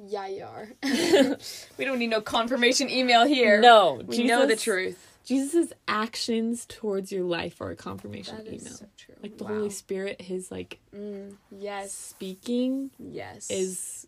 [0.00, 0.68] Yeah, you are.
[1.76, 3.60] we don't need no confirmation email here.
[3.60, 4.98] no We know the truth.
[5.24, 9.16] jesus actions towards your life are a confirmation That email is so true.
[9.22, 9.54] like the Wow.
[9.56, 11.92] holy spirit his like Mm, yes.
[11.92, 13.50] speaking Yes.
[13.50, 14.06] is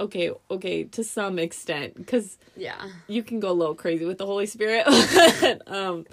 [0.00, 2.88] okay okay to some extent because Yeah.
[3.06, 4.86] you can go a little crazy with the holy spirit
[5.66, 6.06] um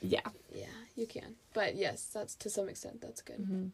[0.00, 0.30] yeah Yeah,
[0.94, 1.34] you can.
[1.54, 3.40] But yes, that's to some extent that's good.
[3.40, 3.66] Mm-hmm.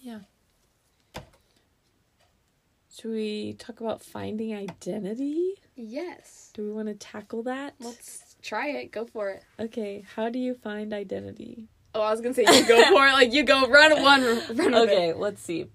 [0.00, 0.20] Yeah.
[2.96, 5.54] Should we talk about finding identity?
[5.76, 6.50] Yes.
[6.54, 7.74] Do we want to tackle that?
[7.80, 8.92] Let's try it.
[8.92, 9.42] Go for it.
[9.58, 11.68] Okay, how do you find identity?
[11.94, 13.12] Oh, I was gonna say you go for it.
[13.12, 14.22] Like you go run one,
[14.56, 15.18] run Okay, it.
[15.18, 15.66] let's see.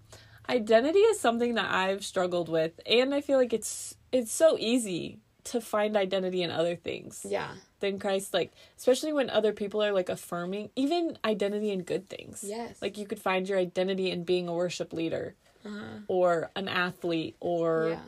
[0.47, 5.19] Identity is something that I've struggled with, and I feel like it's it's so easy
[5.45, 7.53] to find identity in other things Yeah.
[7.79, 8.33] than Christ.
[8.33, 12.43] Like, especially when other people are like affirming, even identity in good things.
[12.45, 12.81] Yes.
[12.81, 15.99] Like you could find your identity in being a worship leader, Uh-huh.
[16.07, 17.99] or an athlete, or Yeah.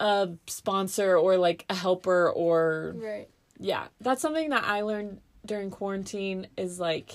[0.00, 3.28] a sponsor or like a helper or Right.
[3.58, 7.12] yeah that's something that i learned during quarantine is like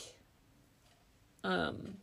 [1.43, 1.98] um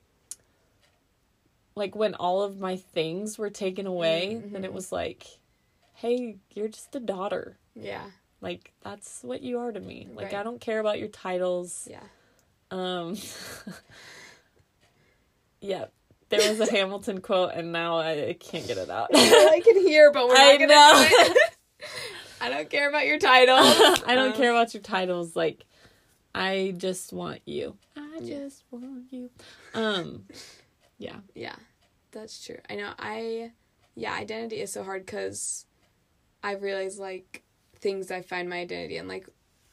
[1.77, 4.53] like when all of my things were taken away Mm-hmm.
[4.53, 5.27] then it was like
[6.03, 8.05] hey you're just a daughter Yeah.
[8.41, 12.03] like that's what you are to me like i don't care about your titles Yeah.
[12.73, 13.17] um
[15.61, 15.87] yeah
[16.29, 19.79] there was a hamilton quote and now i, I can't get it out I can
[19.81, 21.07] hear, but we're not I gonna know.
[21.09, 21.35] Do
[22.41, 23.55] I don't care about your title.
[23.57, 25.37] I don't Um, care about your titles.
[25.37, 25.65] Like,
[26.35, 27.77] I just want you.
[27.97, 28.39] I Yeah.
[28.39, 29.31] just want you.
[29.75, 30.25] Um,
[30.99, 31.19] yeah.
[31.37, 31.55] Yeah,
[32.11, 32.59] that's true.
[32.69, 32.93] I know.
[32.99, 33.53] I
[33.95, 35.67] yeah, identity is so hard because
[36.43, 37.43] I realize like
[37.77, 39.09] things I find my identity in.
[39.09, 39.29] Like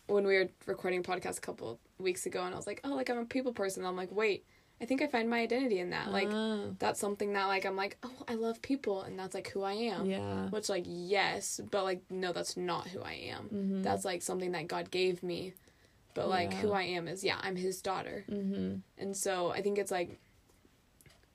[0.08, 2.95] when we were recording a podcast a couple weeks ago, and I was like, oh,
[2.95, 3.86] like I'm a people person.
[3.86, 4.45] I'm like, wait,
[4.82, 6.12] I think I find my identity in that.
[6.12, 9.49] Like Ah, that's something that like I'm like, oh, I love people, and that's like
[9.49, 10.05] who I am.
[10.05, 10.47] yeah.
[10.49, 13.49] Which like yes, but like no, that's not who I am.
[13.53, 13.84] Mhm.
[13.84, 15.53] That's like something that God gave me.
[16.15, 16.58] But like Yeah.
[16.62, 18.25] who I am is yeah, I'm his daughter.
[18.29, 18.75] Mm-hmm.
[18.97, 20.17] And so I think it's like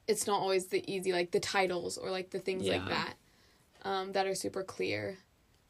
[0.06, 3.14] it's not always the easy like the titles or like the things like that
[3.84, 5.16] um that are super clear.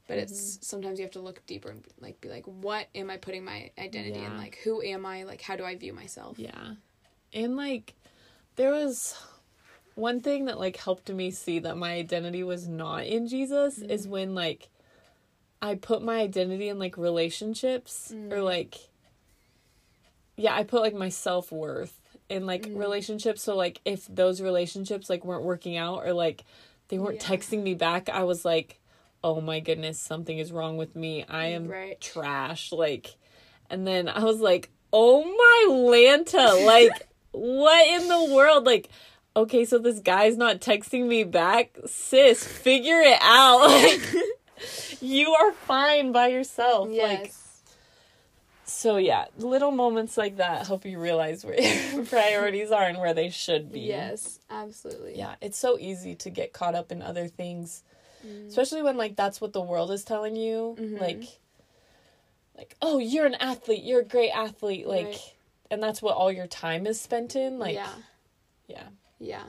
[0.06, 0.62] But it's Mm-hmm.
[0.62, 3.70] sometimes you have to look deeper and like be like what am I putting my
[3.78, 4.36] identity in?
[4.36, 5.24] Like who am I?
[5.24, 6.38] Like how do I view myself?
[6.38, 6.74] Yeah.
[7.32, 7.94] And like
[8.56, 9.16] there was
[9.94, 14.02] one thing that like helped me see that my identity was not in Jesus is
[14.02, 14.10] mm-hmm.
[14.10, 14.68] when like
[15.62, 18.42] I put my identity in like relationships or mm-hmm.
[18.42, 18.78] like
[20.36, 22.78] yeah, I put like my self-worth in like mm-hmm.
[22.78, 26.44] relationships so like if those relationships like weren't working out or like
[26.88, 27.36] they weren't Yeah.
[27.36, 28.78] texting me back, I was like,
[29.24, 31.24] "Oh my goodness, something is wrong with me.
[31.28, 32.00] I am Right.
[32.00, 33.16] trash." Like
[33.70, 38.64] and then I was like, "Oh my Lanta, like what in the world?
[38.66, 38.88] Like
[39.36, 41.76] okay, so this guy's not texting me back.
[41.86, 43.68] Sis, figure it out.
[43.70, 46.88] Like you are fine by yourself.
[46.88, 47.32] Like
[48.64, 53.12] so yeah, little moments like that help you realize where your priorities are and where
[53.14, 53.80] they should be.
[53.80, 55.18] yes, absolutely.
[55.18, 57.82] Yeah, it's so easy to get caught up in other things.
[58.24, 58.48] Mm.
[58.48, 60.76] Especially when like that's what the world is telling you.
[60.78, 61.00] Mhm.
[61.00, 61.22] Like
[62.56, 65.34] like, oh, you're an athlete, you're a great athlete, like Right.
[65.70, 67.58] and that's what all your time is spent in.
[67.58, 67.94] Like yeah.
[68.68, 68.86] yeah.
[69.18, 69.44] Yeah.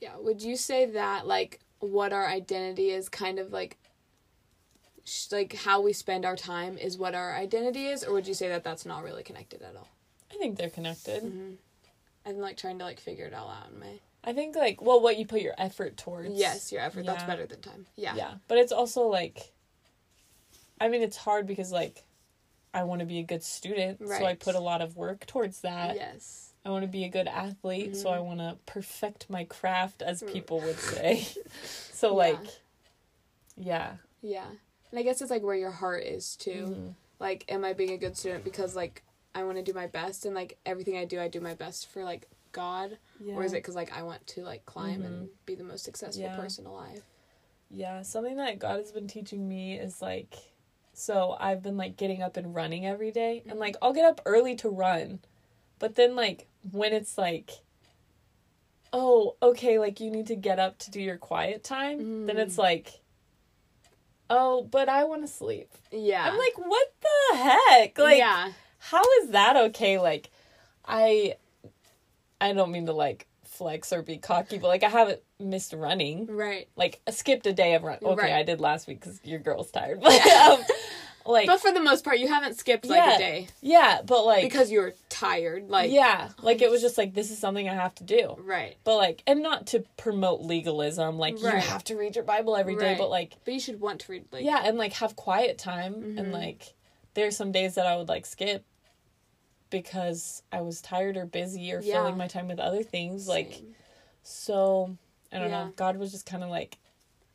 [0.00, 0.16] Yeah.
[0.18, 3.76] Would you say that like what our identity is kind of like
[5.04, 8.34] sh- like how we spend our time is what our identity is or would you
[8.34, 9.88] say that that's not really connected at all?
[10.32, 11.22] I think they're connected.
[11.22, 11.54] Mm-hmm.
[12.26, 15.00] I'm like trying to like figure it all out in my I think like well
[15.00, 16.30] what you put your effort towards.
[16.34, 17.86] Yes, your effort that's better than time.
[17.96, 18.14] Yeah.
[18.16, 18.34] Yeah.
[18.48, 19.52] But it's also like
[20.80, 22.04] I mean it's hard because like
[22.72, 25.60] I want to be a good student, so I put a lot of work towards
[25.60, 25.94] that.
[25.94, 26.50] Yes.
[26.66, 28.26] I want to be a good athlete, so I Mm-hmm.
[28.26, 30.32] want to perfect my craft as Mm.
[30.32, 31.24] people would say.
[31.92, 32.14] so Yeah.
[32.14, 32.46] like
[33.56, 33.92] yeah.
[34.22, 34.46] Yeah.
[34.90, 36.74] And I guess it's like where your heart is too.
[36.76, 36.94] Mhm.
[37.20, 39.02] Like am I being a good student because like
[39.34, 41.88] I want to do my best and like everything I do I do my best
[41.90, 43.34] for like God Yeah.
[43.34, 45.34] or is it because like I want to like climb and mm-hmm.
[45.44, 46.36] be the most successful Yeah.
[46.36, 47.02] person alive?
[47.68, 50.36] Yeah, something that God has been teaching me is like
[50.94, 53.60] so I've been like getting up and running every day and mm-hmm.
[53.60, 55.18] like I'll get up early to run.
[55.78, 57.50] But then like when it's like
[58.96, 62.54] oh, okay, like you need to get up to do your quiet time, then it's
[62.54, 62.58] mm.
[62.58, 63.00] like
[64.30, 65.68] oh, but I want to sleep.
[65.90, 66.24] Yeah.
[66.24, 67.98] I'm like what the heck?
[67.98, 68.52] Like yeah.
[68.78, 69.98] how is that okay?
[69.98, 70.30] Like
[70.86, 71.34] I
[72.40, 76.26] I don't mean to like flex or be cocky, but like I haven't missed running
[76.26, 76.68] Right.
[76.76, 77.98] like I skipped a day of run.
[78.02, 78.32] Okay, Right.
[78.32, 80.00] I did last week because your girl's tired.
[80.02, 80.60] But um,
[81.26, 83.14] like But for the most part, you haven't skipped like Yeah.
[83.14, 85.70] a day yeah, but like because you were tired.
[85.70, 88.36] Like yeah, like it was just like this is something I have to do.
[88.40, 88.76] Right.
[88.84, 92.76] But like, and not to promote legalism, like you have to read your Bible every
[92.76, 92.88] day.
[92.90, 92.98] Right.
[92.98, 95.94] But like, But you should want to read like yeah, and like have quiet time,
[95.94, 96.18] Mhm.
[96.18, 96.74] and like
[97.14, 98.64] there's some days that I would like skip
[99.82, 101.94] because I was tired or busy or Yeah.
[101.94, 103.26] filling my time with other things.
[103.26, 103.60] Like.
[104.22, 104.96] So
[105.32, 105.64] I don't Yeah.
[105.64, 105.72] know.
[105.74, 106.78] God was just kind of like,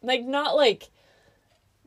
[0.02, 0.90] like not like,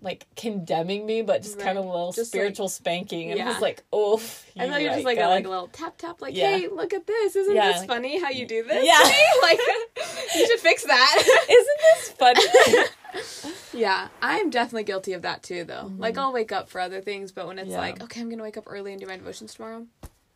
[0.02, 3.60] like condemning me, but just kind of a little Just, spiritual spanking, and I was
[3.60, 4.16] like, oh.
[4.58, 6.56] I thought you were just like a, like little tap tap, like, Yeah.
[6.58, 7.34] hey, look at this.
[7.36, 8.84] Isn't Yeah, this like- funny how you do this?
[8.84, 8.98] Yeah.
[9.08, 9.14] me?
[9.42, 9.60] like
[10.34, 11.22] you should fix that.
[11.48, 13.40] Isn't this funny?
[13.80, 15.90] yeah, I'm definitely guilty of that too, though.
[15.96, 17.72] Like I'll wake up for other things, but when it's Mm-hmm.
[17.74, 17.78] Yeah.
[17.80, 19.86] like, okay, I'm gonna wake up early and do my devotions tomorrow.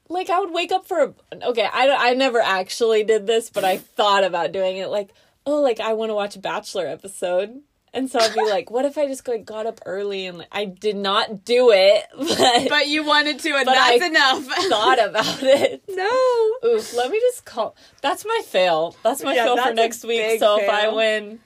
[0.09, 1.69] Like I would wake up for okay.
[1.73, 4.89] I I never actually did this, but I thought about doing it.
[4.89, 5.11] Like
[5.47, 7.61] oh, like I want to watch a Bachelor episode.
[7.95, 10.49] And so I'd be like, what if I just like got up early and like,
[10.53, 14.45] I did not do it, but, But you wanted to, and that's I enough.
[14.69, 15.83] thought about it.
[15.89, 16.69] no.
[16.69, 17.75] Oof, let me just call.
[18.03, 18.95] That's my fail.
[19.03, 20.41] That's my Yeah, fail that's for next week.
[20.41, 21.39] So if I win,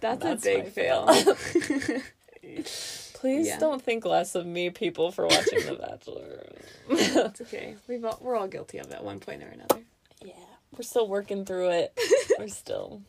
[0.00, 1.06] That's, That's a big my fail.
[3.20, 3.58] Please Yeah.
[3.58, 6.46] don't think less of me, people, for watching The Bachelor.
[6.88, 7.76] it's okay.
[7.86, 9.80] We've all, we're all guilty of it at one point or another.
[10.24, 10.32] yeah,
[10.76, 11.98] we're still working through it.
[12.38, 13.02] We're still,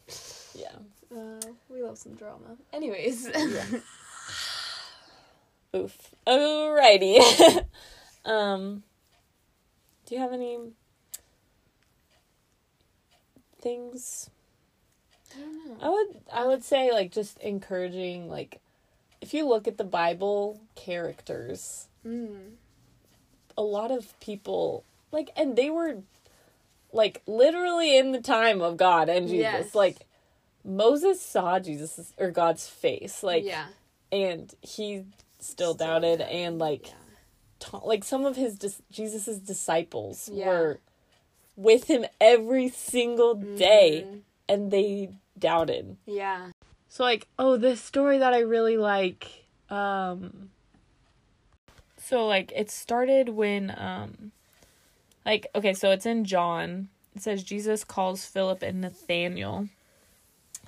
[0.56, 0.76] yeah.
[1.16, 2.58] Uh, we love some drama.
[2.74, 3.28] Anyways.
[5.76, 5.98] Oof.
[6.28, 7.66] Alrighty.
[8.26, 8.84] um,
[10.06, 10.58] do you have any
[13.62, 14.30] things?
[15.36, 15.78] I don't know.
[15.82, 18.60] I would I would say like just encouraging like
[19.22, 22.54] if you look at the Bible characters, Mm.
[23.58, 25.98] a lot of people like and they were
[26.92, 29.44] like literally in the time of God and Jesus.
[29.44, 29.76] Yes.
[29.76, 29.98] Like
[30.66, 33.22] Moses saw Jesus or God's face.
[33.24, 33.68] Like yeah.
[34.12, 35.04] and he
[35.40, 36.94] still, Still doubted, doubted, and like Yeah.
[37.60, 40.48] ta- like some of his dis- Jesus's disciples Yeah.
[40.48, 40.80] were
[41.56, 44.22] with him every single day Mhm.
[44.50, 45.98] and they doubted.
[46.06, 46.50] Yeah.
[46.92, 50.50] So like, oh, this story that I really like um
[51.96, 54.34] so like it started when um
[55.26, 56.90] like okay, so it's in John.
[57.16, 59.70] It says Jesus calls Philip and Nathaniel.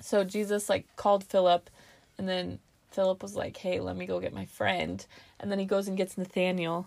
[0.00, 1.68] So Jesus like called Philip
[2.16, 2.58] and then
[2.90, 5.04] Philip was like, "Hey, let me go get my friend."
[5.38, 6.86] And then he goes and gets Nathaniel,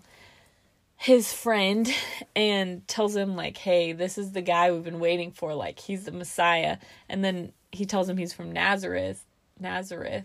[0.96, 1.88] his friend,
[2.34, 5.54] and tells him like, "Hey, this is the guy we've been waiting for.
[5.54, 9.24] Like, he's the Messiah." And then he tells him he's from Nazareth.
[9.60, 10.24] Nazareth.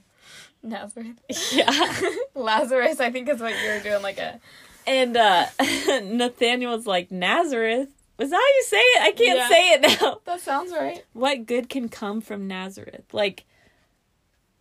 [0.61, 1.19] Nazareth.
[1.51, 1.99] Yeah.
[2.35, 4.39] Lazarus, I think is what you're doing, like a.
[4.87, 5.45] And uh
[6.03, 7.89] Nathaniel's like, "Nazareth?
[8.17, 9.01] Was that how you say it?
[9.01, 9.47] I can't Yeah.
[9.49, 11.03] say it now." That sounds right.
[11.13, 13.05] what good can come from Nazareth?
[13.13, 13.45] Like,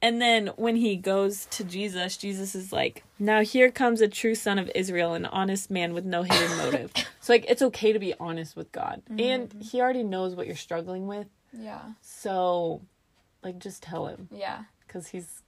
[0.00, 4.35] and then when he goes to Jesus, Jesus is like, now here comes a true
[4.35, 6.92] son of Israel, an honest man with no hidden motive.
[7.20, 9.00] So, like, it's okay to be honest with God.
[9.16, 11.28] And he already knows what you're struggling with.
[11.52, 11.82] Yeah.
[12.00, 12.80] So,
[13.42, 14.64] like, just tell him Yeah.
[14.87, 15.42] because he's,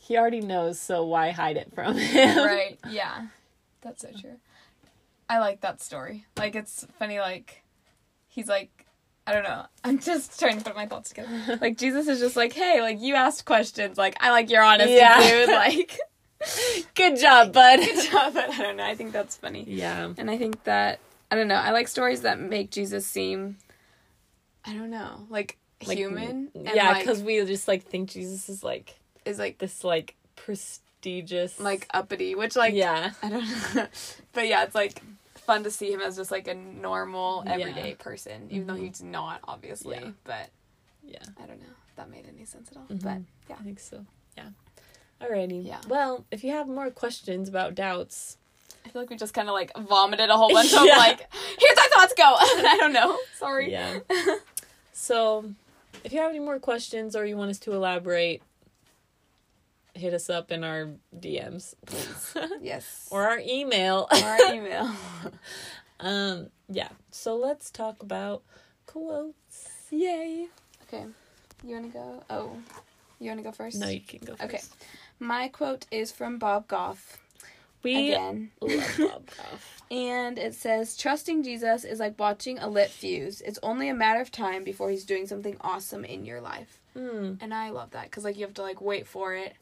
[0.00, 0.80] he already knows.
[0.80, 2.38] So, why hide it from him?
[2.38, 2.78] right.
[2.88, 3.26] Yeah.
[3.82, 4.36] That's so true.
[5.28, 6.26] I like that story.
[6.36, 7.18] Like it's funny.
[7.18, 7.62] Like
[8.28, 8.86] he's like,
[9.26, 9.64] I don't know.
[9.84, 11.58] I'm just trying to put my thoughts together.
[11.60, 13.96] Like Jesus is just like, hey, like you asked questions.
[13.98, 15.20] Like I like your honesty, Yeah.
[15.20, 15.48] dude.
[15.48, 15.98] Like
[16.94, 17.78] Good job, bud.
[17.78, 18.34] good job.
[18.34, 18.84] But I don't know.
[18.84, 19.64] I think that's funny.
[19.66, 20.12] Yeah.
[20.18, 20.98] And I think that
[21.30, 21.54] I don't know.
[21.54, 23.56] I like stories that make Jesus seem,
[24.64, 26.50] I don't know, like, Like, human.
[26.54, 31.58] yeah, like, because we just, like, think Jesus is, like, is like this, like, prestigious.
[31.60, 33.12] like uppity, which like yeah.
[33.22, 33.86] I don't know.
[34.32, 35.02] but yeah, it's like
[35.34, 37.52] fun to see him as just like a normal, Yeah.
[37.54, 39.96] everyday person, even though he's not, obviously.
[40.00, 40.10] Yeah.
[40.24, 40.50] But
[41.04, 41.18] Yeah.
[41.42, 42.84] I don't know if that made any sense at all.
[42.84, 43.02] Mhm.
[43.02, 43.18] But
[43.50, 43.56] yeah.
[43.60, 44.04] I think so.
[44.36, 44.48] Yeah.
[45.20, 45.64] Alrighty.
[45.66, 45.80] Yeah.
[45.88, 48.38] Well, if you have more questions about doubts,
[48.84, 50.96] I feel like we just kind of like vomited a whole bunch of Yeah.
[50.96, 52.24] like, here's our thoughts go.
[52.24, 53.16] I don't know.
[53.38, 53.70] Sorry.
[53.72, 53.98] yeah.
[54.92, 55.44] so,
[56.04, 58.42] if you have any more questions or you want us to elaborate,
[59.94, 61.74] hit us up in our DMs,
[62.62, 63.08] Yes.
[63.10, 64.08] or our email.
[64.10, 64.90] Or our email.
[66.00, 66.48] um.
[66.68, 66.88] Yeah.
[67.10, 68.42] So let's talk about
[68.86, 69.68] quotes.
[69.90, 70.46] Yay.
[70.84, 71.04] Okay.
[71.64, 72.24] You want to go?
[72.30, 72.56] Oh.
[73.20, 73.78] You want to go first?
[73.78, 74.34] No, you can go.
[74.36, 74.42] First.
[74.42, 74.60] Okay.
[75.20, 77.18] My quote is from Bob Goff.
[77.82, 78.50] We Again.
[78.60, 83.40] love And it says, Trusting Jesus is like watching a lit fuse.
[83.40, 86.80] It's only a matter of time before he's doing something awesome in your life.
[86.94, 87.34] Hmm.
[87.40, 89.54] And I love that because, like, you have to, like, wait for it.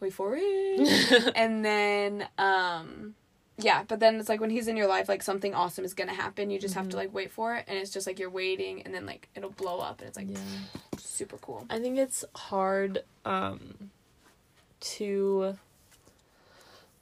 [0.00, 1.32] Wait for it.
[1.36, 3.14] and then, um,
[3.58, 6.08] yeah, but then it's like when he's in your life, like, something awesome is going
[6.08, 6.50] to happen.
[6.50, 7.64] You just have to, like, wait for it.
[7.66, 10.30] And it's just like you're waiting, and then, like, it'll blow up, and it's, like,
[10.30, 10.38] yeah.
[10.98, 11.66] super cool.
[11.68, 13.90] I think it's hard um
[14.80, 15.56] to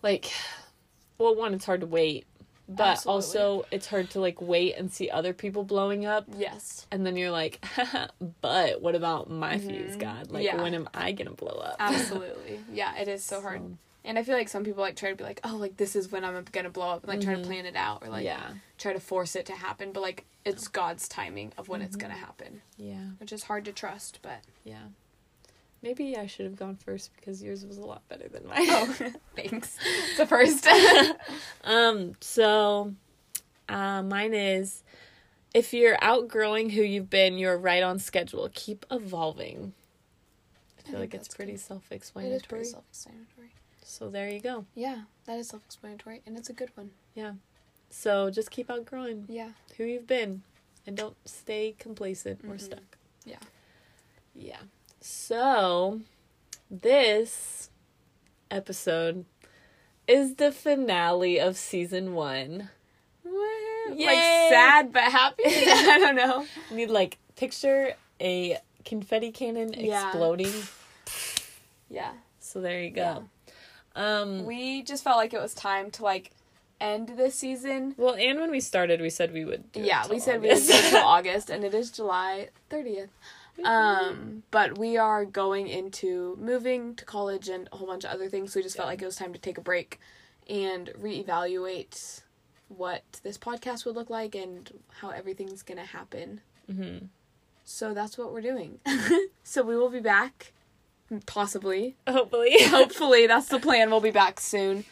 [0.03, 0.31] like
[1.19, 2.27] well one it's hard to wait
[2.69, 3.15] but Absolutely.
[3.17, 6.87] also it's hard to like wait and see other people blowing up Yes.
[6.93, 7.65] and then you're like
[8.41, 9.99] but what about my fuse Mhm.
[9.99, 10.63] god like Yeah.
[10.63, 12.61] when am i gonna blow up Absolutely.
[12.73, 13.61] yeah, it is so hard.
[13.61, 15.95] So, And I feel like some people, like, try to be like, oh, like, this
[15.95, 17.45] is when I'm going to blow up, and, like, try to Mhm.
[17.45, 20.67] plan it out, or, like, yeah try to force it to happen, but like it's
[20.69, 22.09] God's timing of when it's Mm-hmm.
[22.09, 24.21] gonna happen, yeah which is hard to trust.
[24.23, 24.85] But yeah
[25.83, 28.97] maybe i should have gone first because yours was a lot better than mine oh,
[29.37, 29.77] thanks.
[30.17, 30.67] The first.
[31.65, 32.95] Um, so
[33.69, 34.83] uh mine is
[35.55, 38.49] if you're outgrowing who you've been, you're right on schedule.
[38.55, 39.73] Keep evolving.
[40.79, 41.61] I feel think like it's pretty good.
[41.61, 43.51] self it is pretty self-explanatory.
[43.83, 44.65] So there you go.
[44.75, 46.91] Yeah, that is self-explanatory, and it's a good one.
[47.15, 47.33] Yeah.
[47.91, 50.43] So just keep outgrowing Yeah, who you've been
[50.87, 52.61] and don't stay complacent or Mhm.
[52.61, 52.99] stuck.
[53.25, 53.39] Yeah.
[54.35, 54.61] Yeah.
[55.01, 56.01] So
[56.71, 57.71] this
[58.51, 59.25] episode
[60.07, 62.71] is the finale of season one.
[63.25, 64.47] like Yay!
[64.51, 65.43] sad but happy.
[65.47, 66.45] I don't know.
[66.71, 70.09] need like picture a confetti cannon Yeah.
[70.09, 70.53] exploding.
[71.89, 73.25] Yeah, So there you go.
[73.97, 76.31] Um we just felt like it was time to like
[76.81, 77.95] end this season.
[77.99, 80.57] well and when we started we said we would do yeah, we said we would
[80.59, 83.11] do it August, and it is July thirtieth.
[83.65, 88.29] Um, but we are going into moving to college and a whole bunch of other
[88.29, 88.53] things.
[88.53, 90.01] So we just felt like it was time to take a break
[90.49, 92.23] and reevaluate
[92.69, 94.71] what this podcast would look like and
[95.01, 96.41] how everything's gonna happen.
[96.71, 97.09] Mhm.
[97.65, 98.79] So that's what we're doing.
[99.45, 100.53] so we will be back,
[101.27, 101.97] possibly.
[102.09, 102.57] Hopefully.
[102.69, 103.91] Hopefully, that's the plan.
[103.91, 104.85] We'll be back soon.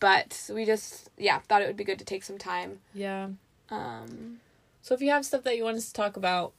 [0.00, 2.80] But we just, yeah, thought it would be good to take some time.
[2.94, 3.28] yeah.
[3.70, 4.40] Um,
[4.82, 6.52] So if you have stuff that you want us to talk about,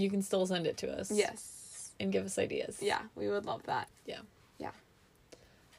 [0.00, 1.10] you can still send it to us.
[1.10, 1.92] yes.
[2.00, 2.78] And give us ideas.
[2.80, 3.88] Yeah, we would love that.
[4.06, 4.20] Yeah.
[4.58, 4.70] Yeah.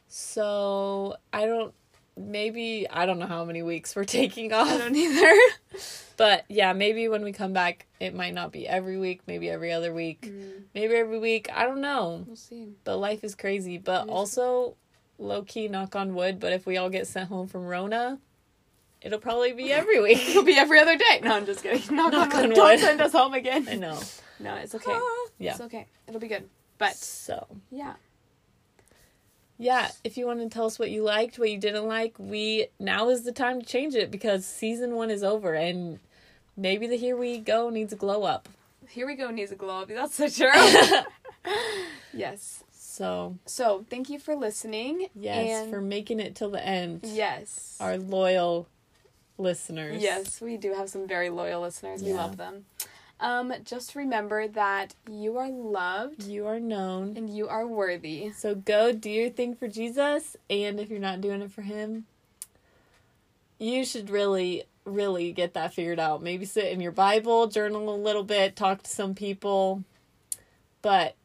[0.08, 1.74] So I don't.
[2.18, 4.68] Maybe I don't know how many weeks we're taking off.
[4.68, 5.32] I don't either.
[6.18, 9.22] But yeah, maybe when we come back, it might not be every week.
[9.26, 10.24] Maybe every other week.
[10.24, 10.64] Mm.
[10.76, 11.48] Maybe every week.
[11.56, 12.26] I don't know.
[12.28, 12.74] We'll see.
[12.84, 13.78] But life is crazy.
[13.78, 14.76] But also,
[15.18, 16.42] low key, knock on wood.
[16.42, 18.20] But if we all get sent home from Rona,
[19.02, 20.30] it'll probably be every week.
[20.30, 21.22] It'll be every other day.
[21.24, 21.82] No, I'm just kidding.
[21.96, 22.56] Knock, Knock on on wood.
[22.56, 22.80] Don't wood.
[22.80, 23.68] send us home again.
[23.70, 24.00] I know.
[24.40, 24.92] No, it's okay.
[24.94, 25.26] Ah.
[25.38, 25.52] Yeah.
[25.52, 25.86] It's okay.
[26.08, 26.48] It'll be good.
[26.78, 27.94] But So yeah.
[29.58, 32.68] yeah, if you want to tell us what you liked, what you didn't like, we
[32.80, 36.00] now is the time to change it because season one is over and
[36.56, 38.48] maybe the here we go needs a glow up.
[38.88, 39.90] Here we go needs a glow up.
[39.90, 40.50] That's so true.
[42.14, 42.64] yes.
[42.72, 45.08] So So thank you for listening.
[45.16, 47.02] yes, And for making it till the end.
[47.04, 47.76] yes.
[47.80, 48.68] Our loyal
[49.40, 50.02] listeners.
[50.02, 52.04] Yes, we do have some very loyal listeners.
[52.04, 52.66] We love them.
[53.22, 57.18] Um, just remember that you are loved You are known.
[57.18, 58.32] and you are worthy.
[58.32, 62.06] So go do your thing for Jesus, and if you're not doing it for Him,
[63.58, 66.22] you should really, really get that figured out.
[66.24, 69.84] Maybe sit in your Bible, journal a little bit, talk to some people,
[70.82, 71.16] but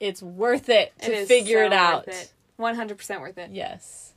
[0.00, 2.06] it's worth it to It figure so it out.
[2.08, 2.32] Worth it.
[2.98, 3.50] 100% worth it.
[3.52, 4.14] Yes.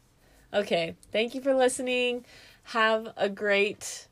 [0.51, 0.95] Okay.
[1.11, 2.25] Thank you for listening.
[2.71, 4.07] Have a great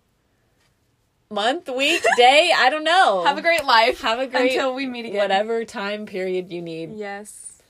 [1.29, 2.51] month, week, day.
[2.55, 3.23] I don't know.
[3.25, 4.01] Have a great life.
[4.01, 5.17] Have a great until we meet again.
[5.19, 6.93] whatever time period you need.
[6.93, 7.61] Yes.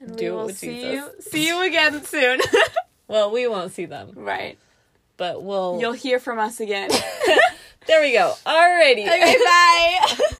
[0.00, 0.92] And Do we it will with see Jesus.
[0.92, 2.40] you see you again soon.
[3.06, 4.56] Well, we won't see them, right.
[5.18, 5.78] but we'll.
[5.78, 6.90] You'll hear from us again.
[7.86, 8.32] There we go.
[8.46, 9.02] Alrighty.
[9.06, 10.16] okay, bye.